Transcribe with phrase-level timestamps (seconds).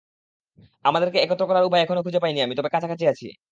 [0.85, 3.27] আমাদেরকে একত্র করার উপায় এখনো খুঁজে পাইনি আমি, তবে কাছাকাছি আছি।